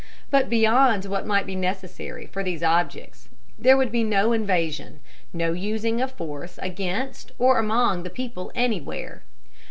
But 0.31 0.49
beyond 0.49 1.05
what 1.05 1.27
might 1.27 1.45
be 1.45 1.55
necessary 1.55 2.25
for 2.25 2.41
these 2.41 2.63
objects 2.63 3.29
there 3.59 3.77
would 3.77 3.91
be 3.91 4.03
no 4.03 4.33
invasion, 4.33 4.99
no 5.31 5.53
using 5.53 6.01
of 6.01 6.11
force 6.11 6.57
against 6.59 7.31
or 7.37 7.59
among 7.59 8.01
the 8.01 8.09
people 8.09 8.51
anywhere. 8.55 9.21